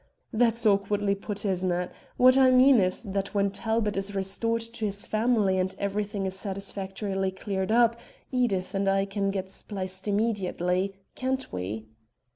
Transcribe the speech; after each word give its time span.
That's 0.33 0.65
awkwardly 0.65 1.13
put, 1.13 1.45
isn't 1.45 1.71
it? 1.71 1.91
What 2.17 2.35
I 2.35 2.49
mean 2.49 2.79
is 2.79 3.03
that 3.03 3.35
when 3.35 3.51
Talbot 3.51 3.95
is 3.97 4.15
restored 4.15 4.61
to 4.61 4.83
his 4.85 5.05
family 5.05 5.59
and 5.59 5.75
everything 5.77 6.25
is 6.25 6.33
satisfactorily 6.35 7.29
cleared 7.29 7.71
up, 7.71 7.99
Edith 8.31 8.73
and 8.73 8.87
I 8.89 9.05
can 9.05 9.29
get 9.29 9.51
spliced 9.51 10.07
immediately, 10.07 10.95
can't 11.13 11.53
we?" 11.53 11.85